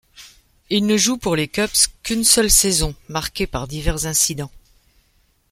Il 0.71 0.87
ne 0.87 0.97
joue 0.97 1.17
pour 1.17 1.35
les 1.35 1.47
Cubs 1.47 1.69
qu'une 2.01 2.23
seule 2.23 2.49
saison, 2.49 2.95
marquée 3.07 3.45
par 3.45 3.67
divers 3.67 4.07
incidents. 4.07 4.49